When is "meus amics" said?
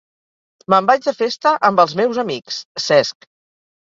1.99-2.57